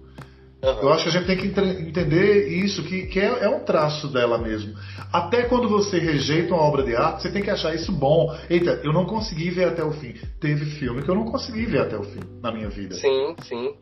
[0.66, 0.80] Uhum.
[0.82, 4.08] Eu acho que a gente tem que entender isso, que, que é, é, um traço
[4.08, 4.74] dela mesmo.
[5.14, 8.36] Até quando você rejeita uma obra de arte, você tem que achar isso bom.
[8.50, 10.16] Eita, eu não consegui ver até o fim.
[10.40, 12.96] Teve filme que eu não consegui ver até o fim na minha vida.
[12.96, 13.76] Sim, sim.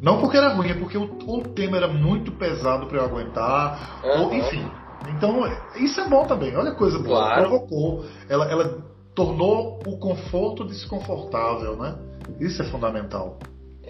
[0.00, 4.00] Não porque era ruim, é porque o, o tema era muito pesado para eu aguentar.
[4.04, 4.22] Uhum.
[4.22, 4.64] Ou, enfim,
[5.16, 5.40] então,
[5.76, 6.54] isso é bom também.
[6.56, 7.20] Olha a coisa boa.
[7.20, 7.40] Claro.
[7.40, 8.04] Ela provocou.
[8.28, 11.96] Ela, ela tornou o conforto desconfortável, né?
[12.40, 13.38] Isso é fundamental.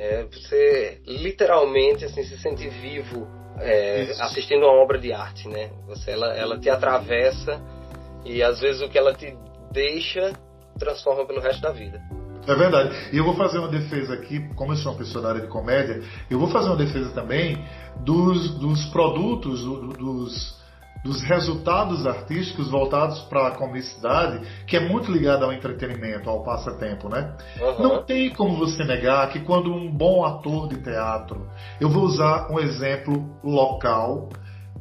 [0.00, 3.26] É, você literalmente assim, se sente vivo
[3.58, 5.70] é, assistindo uma obra de arte, né?
[5.88, 7.61] Você, ela, ela te atravessa
[8.24, 9.37] e às vezes o que ela te
[9.72, 10.32] deixa
[10.78, 12.00] transforma pelo resto da vida.
[12.46, 12.94] É verdade.
[13.12, 15.48] E eu vou fazer uma defesa aqui, como eu sou uma pessoa da área de
[15.48, 17.62] comédia, eu vou fazer uma defesa também
[18.00, 19.61] dos, dos produtos,
[19.98, 20.57] dos,
[21.04, 27.08] dos resultados artísticos voltados para a comicidade, que é muito ligado ao entretenimento, ao passatempo,
[27.08, 27.37] né?
[27.61, 27.82] Uhum.
[27.82, 31.48] Não tem como você negar que quando um bom ator de teatro,
[31.80, 34.28] eu vou usar um exemplo local,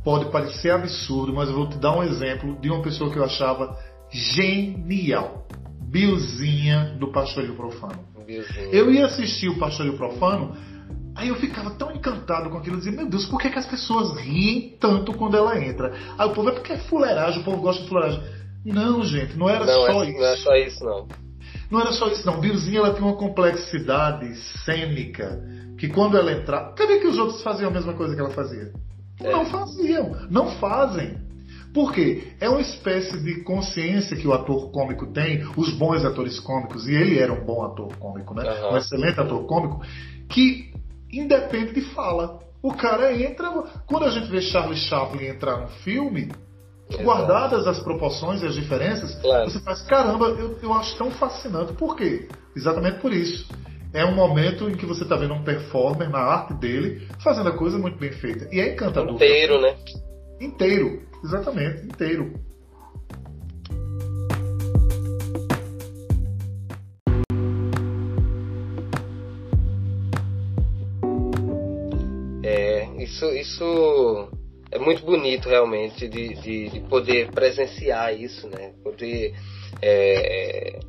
[0.04, 3.24] pode parecer absurdo, mas eu vou te dar um exemplo de uma pessoa que eu
[3.24, 3.78] achava
[4.10, 5.46] genial.
[5.90, 8.00] Biozinha do Pastoreio Profano.
[8.26, 8.68] Biozinha.
[8.74, 10.56] Eu ia assistir o Pastoreio Profano
[11.18, 14.16] Aí eu ficava tão encantado com aquilo, dizia, meu Deus, por que, que as pessoas
[14.20, 15.92] riem tanto quando ela entra?
[16.16, 18.24] Aí o povo é porque é fuleiragem, o povo gosta de fuleiragem.
[18.64, 20.20] Não, gente, não era não, só é, isso.
[20.20, 21.08] Não é só isso, não.
[21.72, 22.40] Não era só isso, não.
[22.40, 25.42] Billzinha ela tem uma complexidade cênica
[25.80, 26.76] que quando ela entrar.
[26.76, 28.72] Cadê que os outros faziam a mesma coisa que ela fazia?
[29.20, 29.32] É.
[29.32, 31.18] Não faziam, não fazem.
[31.74, 32.28] Por quê?
[32.40, 36.94] É uma espécie de consciência que o ator cômico tem, os bons atores cômicos, e
[36.94, 38.44] ele era um bom ator cômico, né?
[38.44, 38.74] Uhum.
[38.74, 39.82] Um excelente ator cômico,
[40.30, 40.77] que
[41.20, 42.40] independe de fala.
[42.62, 43.50] O cara entra.
[43.86, 46.32] Quando a gente vê Charlie Chaplin entrar no filme,
[46.90, 47.04] Exato.
[47.04, 49.50] guardadas as proporções e as diferenças, claro.
[49.50, 51.74] você faz, caramba, eu, eu acho tão fascinante.
[51.74, 52.28] Por quê?
[52.56, 53.48] Exatamente por isso.
[53.94, 57.58] É um momento em que você está vendo um performer na arte dele fazendo a
[57.58, 58.48] coisa muito bem feita.
[58.52, 59.16] E é encantador.
[59.16, 59.76] Inteiro, né?
[60.40, 62.34] Inteiro, exatamente, inteiro.
[73.34, 74.30] Isso,
[74.72, 78.74] é muito bonito realmente de, de, de poder presenciar isso, né?
[78.84, 79.34] Poder
[79.82, 80.80] é,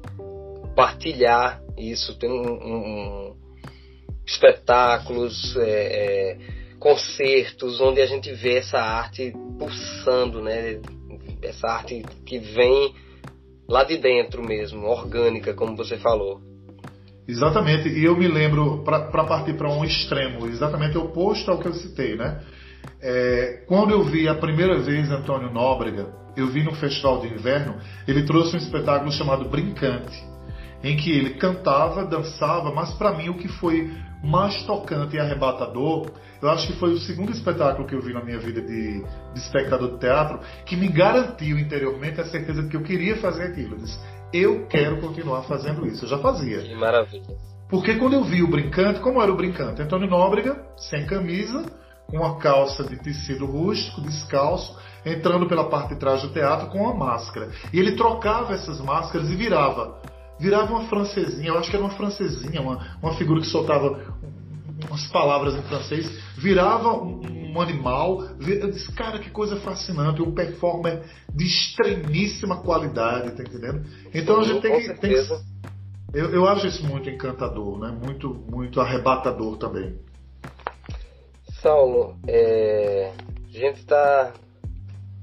[0.74, 3.36] partilhar isso, ter um, um,
[4.26, 6.38] espetáculos, é, é,
[6.78, 10.80] concertos, onde a gente vê essa arte pulsando, né?
[11.42, 12.94] Essa arte que vem
[13.68, 16.47] lá de dentro mesmo, orgânica, como você falou.
[17.28, 21.74] Exatamente, e eu me lembro, para partir para um extremo, exatamente oposto ao que eu
[21.74, 22.40] citei, né?
[23.02, 27.76] É, quando eu vi a primeira vez Antônio Nóbrega, eu vi no Festival de Inverno,
[28.06, 30.16] ele trouxe um espetáculo chamado Brincante,
[30.82, 33.92] em que ele cantava, dançava, mas para mim o que foi
[34.24, 36.10] mais tocante e arrebatador,
[36.40, 39.38] eu acho que foi o segundo espetáculo que eu vi na minha vida de, de
[39.38, 43.74] espectador de teatro, que me garantiu interiormente a certeza de que eu queria fazer aquilo.
[43.74, 43.98] Eu disse,
[44.32, 46.04] eu quero continuar fazendo isso.
[46.04, 46.62] Eu já fazia.
[46.62, 47.36] Que maravilha.
[47.68, 49.82] Porque quando eu vi o brincante, como era o brincante?
[49.82, 51.64] Antônio Nóbrega, sem camisa,
[52.06, 56.78] com uma calça de tecido rústico, descalço, entrando pela parte de trás do teatro com
[56.78, 57.50] uma máscara.
[57.72, 60.00] E ele trocava essas máscaras e virava.
[60.40, 64.00] Virava uma francesinha, eu acho que era uma francesinha, uma, uma figura que soltava
[64.88, 68.22] umas palavras em francês, virava um, um animal.
[68.40, 71.02] Eu disse, cara, que coisa fascinante, um performer
[71.34, 73.84] de extremíssima qualidade, tá entendendo?
[74.14, 75.32] Então a gente tem que, tem que.
[76.12, 77.96] eu, eu acho isso muito encantador, né?
[78.02, 79.98] Muito, muito arrebatador também.
[81.60, 83.12] Saulo, é,
[83.48, 84.32] a gente está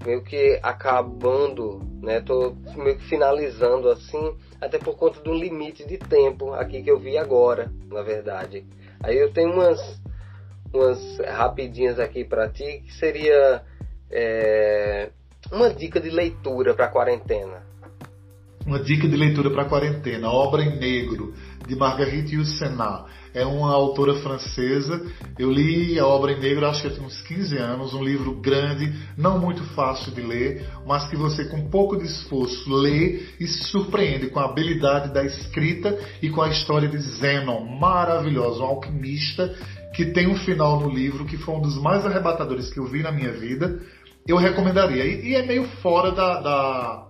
[0.06, 2.22] meio que acabando, né?
[2.22, 7.00] Tô meio que finalizando assim, até por conta do limite de tempo aqui que eu
[7.00, 8.66] vi agora, na verdade.
[9.02, 9.80] Aí eu tenho umas
[10.76, 13.64] umas rapidinhas aqui para ti que seria
[14.12, 15.10] é,
[15.52, 17.64] uma dica de leitura para quarentena.
[18.66, 21.34] Uma dica de leitura para quarentena, obra em negro
[21.68, 25.06] de Marguerite Yourcenar é uma autora francesa.
[25.38, 28.92] Eu li a obra em negro, acho que tem uns 15 anos, um livro grande,
[29.18, 33.66] não muito fácil de ler, mas que você com pouco de esforço lê e se
[33.66, 39.54] surpreende com a habilidade da escrita e com a história de Zenon, maravilhoso, um alquimista
[39.94, 43.04] que tem um final no livro que foi um dos mais arrebatadores que eu vi
[43.04, 43.82] na minha vida.
[44.26, 45.06] Eu recomendaria.
[45.06, 47.08] E, e é meio fora da, da,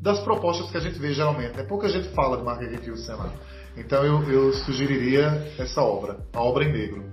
[0.00, 1.56] das propostas que a gente vê geralmente.
[1.56, 1.62] Né?
[1.62, 3.32] Pouca gente fala de Marguerite Yourcenar.
[3.78, 7.04] Então eu, eu sugeriria essa obra, a obra em negro.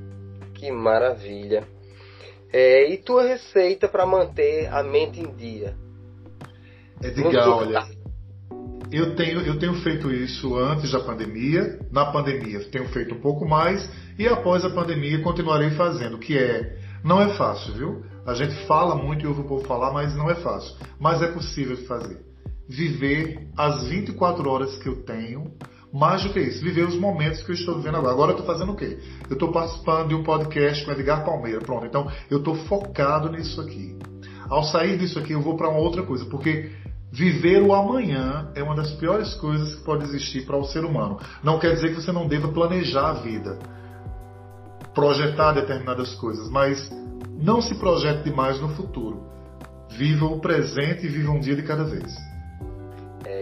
[0.54, 1.64] Que maravilha.
[2.52, 5.76] É, e tua receita para manter a mente em dia?
[7.02, 7.86] Edgar, olha,
[8.92, 13.46] eu tenho, eu tenho feito isso antes da pandemia, na pandemia tenho feito um pouco
[13.46, 18.06] mais e após a pandemia continuarei fazendo, que é, não é fácil, viu?
[18.26, 20.76] A gente fala muito e ouve o povo falar, mas não é fácil.
[21.00, 22.20] Mas é possível de fazer.
[22.68, 25.54] Viver as 24 horas que eu tenho
[25.96, 28.12] mais do que isso, viver os momentos que eu estou vivendo agora.
[28.12, 29.00] Agora eu estou fazendo o quê?
[29.30, 31.62] Eu estou participando de um podcast com Edgar Palmeira.
[31.62, 33.98] Pronto, então eu estou focado nisso aqui.
[34.50, 36.70] Ao sair disso aqui, eu vou para uma outra coisa, porque
[37.14, 41.18] viver o amanhã é uma das piores coisas que pode existir para o ser humano.
[41.42, 43.58] Não quer dizer que você não deva planejar a vida,
[44.94, 46.92] projetar determinadas coisas, mas
[47.40, 49.24] não se projete demais no futuro.
[49.92, 52.14] Viva o presente e viva um dia de cada vez.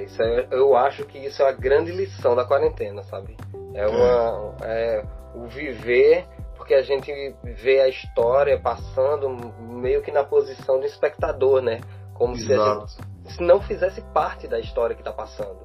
[0.04, 3.36] Isso é, eu acho que isso é a grande lição da quarentena, sabe?
[3.74, 5.04] É uma é,
[5.36, 7.12] o viver, porque a gente
[7.44, 11.82] vê a história passando meio que na posição de espectador, né?
[12.14, 12.88] Como Exato.
[12.88, 15.60] se a gente se não fizesse parte da história que está passando.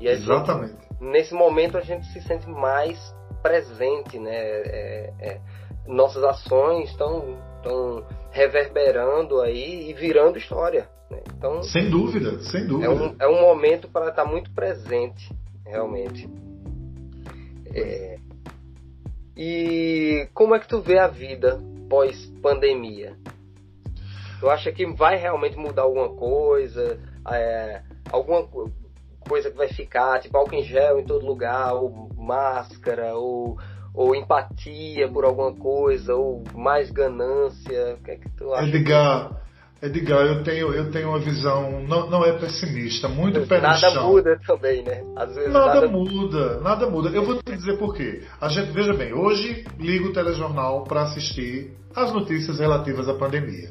[0.00, 0.72] E Exatamente.
[0.72, 2.98] Gente, nesse momento a gente se sente mais
[3.42, 4.34] presente, né?
[4.34, 5.40] É, é,
[5.86, 10.88] nossas ações estão, estão reverberando aí e virando história.
[11.10, 11.22] Né?
[11.36, 12.86] Então, sem dúvida, sem dúvida.
[12.86, 15.34] É um, é um momento para estar muito presente,
[15.66, 16.28] realmente.
[17.74, 18.18] É,
[19.36, 23.16] e como é que tu vê a vida pós-pandemia?
[24.38, 26.98] Tu acha que vai realmente mudar alguma coisa?
[27.30, 28.46] É, alguma
[29.20, 33.58] coisa que vai ficar, tipo álcool em gel em todo lugar, ou máscara, ou,
[33.94, 37.94] ou empatia por alguma coisa, ou mais ganância?
[37.94, 38.66] O que é que tu acha?
[39.82, 44.38] Edgar, eu tenho, eu tenho uma visão, não, não é pessimista, muito pé Nada muda
[44.46, 45.02] também, né?
[45.16, 47.08] Às vezes nada, nada, muda, nada muda.
[47.08, 48.22] Eu vou te dizer por quê.
[48.38, 53.70] A gente, veja bem, hoje ligo o telejornal para assistir as notícias relativas à pandemia.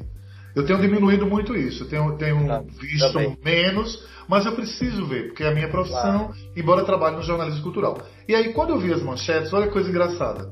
[0.56, 3.38] Eu tenho diminuído muito isso, eu tenho, tenho tá, visto também.
[3.44, 6.34] menos, mas eu preciso ver, porque é a minha profissão, claro.
[6.56, 7.98] embora eu trabalhe no jornalismo cultural.
[8.26, 10.50] E aí, quando eu vi as manchetes, olha que coisa engraçada.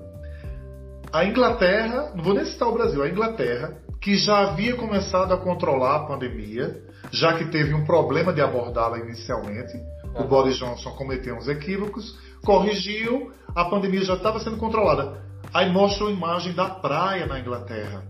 [1.12, 5.36] A Inglaterra, não vou nem citar o Brasil, a Inglaterra que já havia começado a
[5.36, 9.72] controlar a pandemia, já que teve um problema de abordá-la inicialmente.
[10.14, 15.22] O Boris Johnson cometeu uns equívocos, corrigiu, a pandemia já estava sendo controlada.
[15.52, 18.02] Aí mostra a imagem da praia na Inglaterra.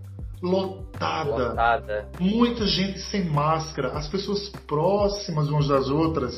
[0.42, 1.48] Lotada.
[1.48, 2.09] Lotada.
[2.20, 6.35] Muita gente sem máscara, as pessoas próximas umas das outras.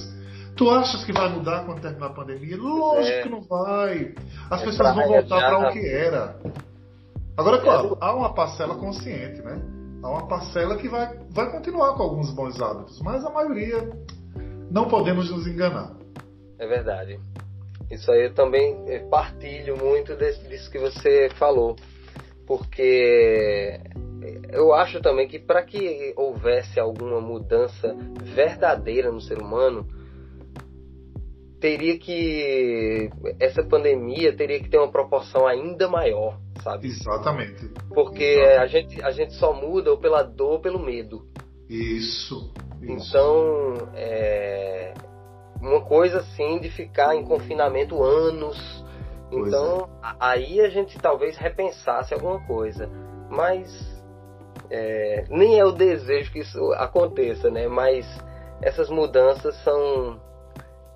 [0.57, 2.57] Tu achas que vai mudar quando terminar a pandemia?
[2.57, 3.23] Lógico é.
[3.23, 4.15] que não vai.
[4.51, 6.37] As é pessoas vão voltar para o que era.
[7.41, 9.63] Agora, claro, há uma parcela consciente, né?
[10.03, 13.79] Há uma parcela que vai, vai continuar com alguns bons hábitos, mas a maioria
[14.71, 15.97] não podemos nos enganar.
[16.59, 17.19] É verdade.
[17.91, 18.77] Isso aí eu também
[19.09, 21.77] partilho muito desse, disso que você falou,
[22.47, 23.81] porque
[24.53, 29.89] eu acho também que para que houvesse alguma mudança verdadeira no ser humano,
[31.59, 36.89] teria que essa pandemia teria que ter uma proporção ainda maior sabe?
[36.89, 37.69] Exatamente.
[37.93, 38.59] Porque Exatamente.
[38.59, 41.27] A, gente, a gente só muda ou pela dor ou pelo medo.
[41.69, 42.53] Isso.
[42.81, 42.93] isso.
[42.93, 44.95] Então, é,
[45.61, 48.85] uma coisa assim de ficar em confinamento anos.
[49.31, 50.15] Pois então, é.
[50.19, 52.89] aí a gente talvez repensasse alguma coisa.
[53.29, 53.69] Mas
[54.71, 57.69] é, nem é o desejo que isso aconteça, né?
[57.69, 58.07] Mas
[58.63, 60.21] essas mudanças são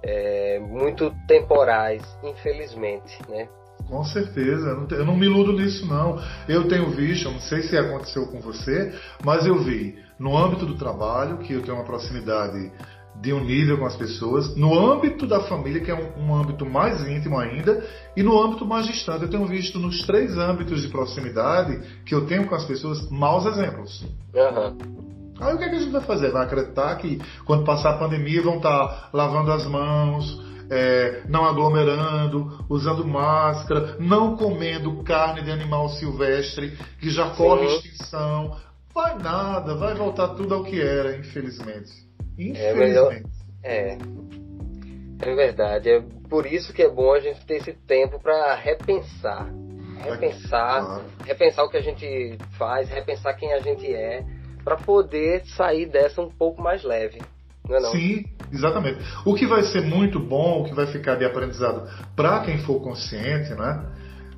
[0.02, 3.48] é, muito temporais, infelizmente, né?
[3.89, 6.18] Com certeza, eu não, eu não me iludo nisso não.
[6.49, 8.93] Eu tenho visto, eu não sei se aconteceu com você,
[9.24, 12.72] mas eu vi no âmbito do trabalho, que eu tenho uma proximidade
[13.20, 16.66] de um nível com as pessoas, no âmbito da família, que é um, um, âmbito
[16.66, 17.85] mais íntimo ainda,
[18.16, 19.22] e no âmbito mais distante.
[19.22, 23.47] Eu tenho visto nos três âmbitos de proximidade que eu tenho com as pessoas maus
[23.47, 24.05] exemplos.
[24.35, 25.05] Uhum.
[25.41, 26.30] Aí o que, é que a gente vai fazer?
[26.30, 30.41] Vai acreditar que quando passar a pandemia vão estar lavando as mãos,
[30.74, 37.76] é, não aglomerando, usando máscara, não comendo carne de animal silvestre que já corre Sim.
[37.76, 38.56] extinção.
[38.92, 41.92] Vai nada, vai voltar tudo ao que era, infelizmente.
[42.36, 43.30] Infelizmente.
[43.62, 43.96] É,
[45.22, 45.90] é verdade.
[45.90, 49.48] É por isso que é bom a gente ter esse tempo para repensar.
[50.02, 54.24] Repensar, repensar o que a gente faz, repensar quem a gente é,
[54.62, 57.22] para poder sair dessa um pouco mais leve.
[57.66, 57.90] Não é não?
[57.92, 58.24] Sim,
[58.55, 58.98] exatamente.
[59.24, 62.80] O que vai ser muito bom, o que vai ficar de aprendizado para quem for
[62.80, 63.84] consciente, né?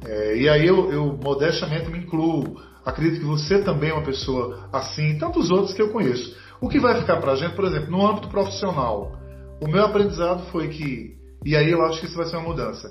[0.05, 2.61] É, e aí eu, eu modestamente me incluo.
[2.85, 6.37] Acredito que você também é uma pessoa assim, e tantos outros que eu conheço.
[6.61, 9.19] O que vai ficar para a gente, por exemplo, no âmbito profissional,
[9.61, 12.89] o meu aprendizado foi que, e aí eu acho que isso vai ser uma mudança.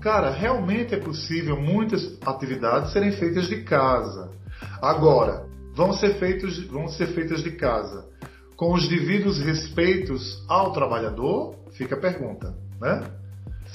[0.00, 4.30] Cara, realmente é possível muitas atividades serem feitas de casa.
[4.82, 8.06] Agora, vão ser, feitos, vão ser feitas de casa
[8.56, 11.54] com os devidos respeitos ao trabalhador?
[11.72, 13.02] Fica a pergunta, né?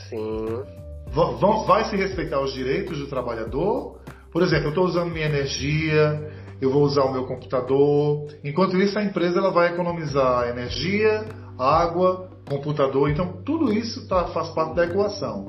[0.09, 0.63] Sim.
[1.11, 3.99] Vão, vai se respeitar os direitos do trabalhador?
[4.31, 8.27] Por exemplo, eu estou usando minha energia, eu vou usar o meu computador.
[8.43, 11.25] Enquanto isso, a empresa ela vai economizar energia,
[11.59, 13.09] água, computador.
[13.09, 15.47] Então, tudo isso tá, faz parte da equação.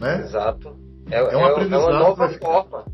[0.00, 0.20] Né?
[0.20, 0.76] Exato.
[1.10, 2.84] É, é, uma, é uma nova forma.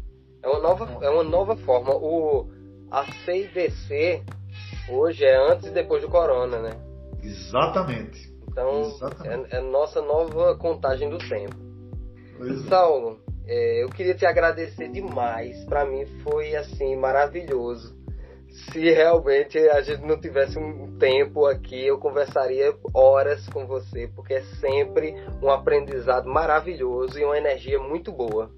[0.43, 1.95] É uma nova, é uma nova forma.
[1.95, 2.47] O,
[2.91, 4.23] a CIDC
[4.89, 6.71] hoje é antes e depois do corona, né?
[7.23, 8.33] Exatamente.
[8.49, 9.55] Então, Exatamente.
[9.55, 11.57] É, é nossa nova contagem do tempo.
[12.37, 12.69] Pois é.
[12.69, 15.65] Saulo, é, eu queria te agradecer demais.
[15.65, 18.01] Para mim foi assim maravilhoso.
[18.71, 24.35] Se realmente a gente não tivesse um tempo aqui, eu conversaria horas com você, porque
[24.35, 28.51] é sempre um aprendizado maravilhoso e uma energia muito boa.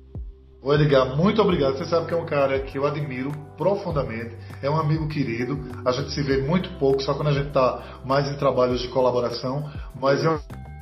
[0.64, 1.76] Ô Edgar, muito obrigado.
[1.76, 5.58] Você sabe que é um cara que eu admiro profundamente, é um amigo querido.
[5.84, 8.88] A gente se vê muito pouco, só quando a gente está mais em trabalhos de
[8.88, 10.28] colaboração, mas é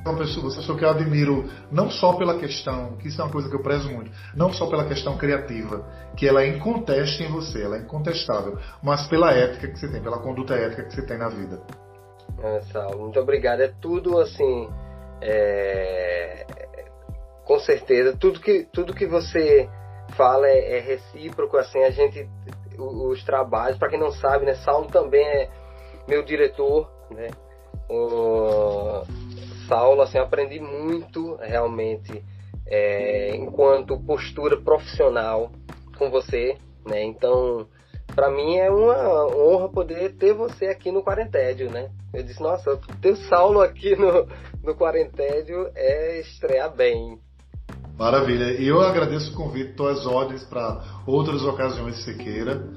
[0.05, 3.55] uma pessoa, que eu admiro não só pela questão, que isso é uma coisa que
[3.57, 7.75] eu prezo muito, não só pela questão criativa, que ela é inconteste em você, ela
[7.75, 11.27] é incontestável, mas pela ética que você tem, pela conduta ética que você tem na
[11.27, 11.61] vida.
[12.39, 13.59] É, muito obrigado.
[13.59, 14.69] É tudo assim.
[15.21, 16.72] É
[17.45, 18.15] com certeza.
[18.17, 19.69] Tudo que, tudo que você
[20.15, 22.27] fala é, é recíproco, assim, a gente,
[22.77, 25.49] os, os trabalhos, para quem não sabe, né, Saulo também é
[26.07, 27.29] meu diretor, né,
[27.89, 29.03] o
[29.67, 32.23] Saulo, assim, aprendi muito, realmente,
[32.67, 35.51] é, enquanto postura profissional
[35.97, 37.67] com você, né, então,
[38.13, 42.79] para mim é uma honra poder ter você aqui no Quarentédio, né, eu disse, nossa,
[43.01, 44.27] ter o Saulo aqui no,
[44.63, 47.19] no Quarentédio é estrear bem,
[47.97, 48.59] Maravilha.
[48.59, 52.67] E eu agradeço o convite, às ordens para outras ocasiões se você queira.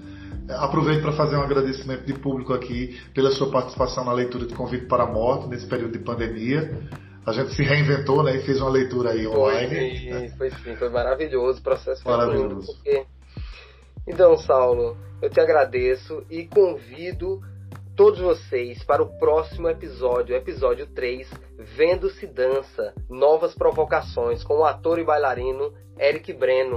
[0.49, 4.87] Aproveito para fazer um agradecimento de público aqui pela sua participação na leitura de Convite
[4.87, 6.71] para a Morte nesse período de pandemia.
[7.25, 9.69] A gente se reinventou né, e fez uma leitura aí online.
[9.69, 11.59] Foi sim, foi, sim, foi maravilhoso.
[11.59, 12.73] O processo foi maravilhoso.
[12.75, 13.05] Porque...
[14.07, 17.41] Então, Saulo, eu te agradeço e convido
[17.97, 24.65] todos vocês para o próximo episódio, episódio 3, Vendo Se Dança, Novas Provocações, com o
[24.65, 26.77] ator e bailarino Eric Breno.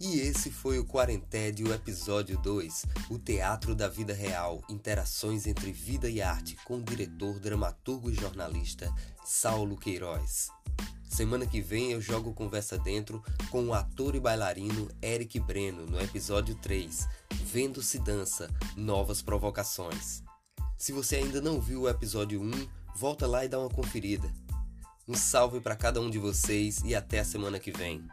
[0.00, 6.08] E esse foi o Quarentédio Episódio 2, o Teatro da Vida Real, interações entre vida
[6.08, 8.90] e arte, com o diretor, dramaturgo e jornalista
[9.24, 10.48] Saulo Queiroz.
[11.08, 16.00] Semana que vem eu jogo conversa dentro com o ator e bailarino Eric Breno no
[16.00, 17.08] episódio 3,
[17.44, 20.22] Vendo se dança, novas provocações.
[20.76, 22.50] Se você ainda não viu o episódio 1,
[22.94, 24.30] volta lá e dá uma conferida.
[25.08, 28.04] Um salve para cada um de vocês e até a semana que vem.